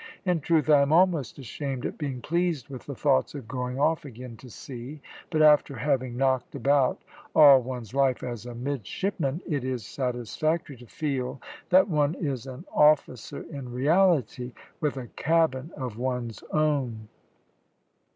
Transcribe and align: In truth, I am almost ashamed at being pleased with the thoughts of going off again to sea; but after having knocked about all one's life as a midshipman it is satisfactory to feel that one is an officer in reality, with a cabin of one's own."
In 0.25 0.39
truth, 0.39 0.67
I 0.67 0.81
am 0.81 0.91
almost 0.91 1.37
ashamed 1.37 1.85
at 1.85 1.99
being 1.99 2.21
pleased 2.21 2.69
with 2.69 2.87
the 2.87 2.95
thoughts 2.95 3.35
of 3.35 3.47
going 3.47 3.79
off 3.79 4.03
again 4.03 4.35
to 4.37 4.49
sea; 4.49 4.99
but 5.29 5.43
after 5.43 5.75
having 5.75 6.17
knocked 6.17 6.55
about 6.55 6.99
all 7.35 7.61
one's 7.61 7.93
life 7.93 8.23
as 8.23 8.47
a 8.47 8.55
midshipman 8.55 9.41
it 9.47 9.63
is 9.63 9.85
satisfactory 9.85 10.77
to 10.77 10.87
feel 10.87 11.39
that 11.69 11.87
one 11.87 12.15
is 12.15 12.47
an 12.47 12.65
officer 12.73 13.41
in 13.51 13.71
reality, 13.71 14.53
with 14.79 14.97
a 14.97 15.05
cabin 15.09 15.69
of 15.77 15.99
one's 15.99 16.41
own." 16.49 17.07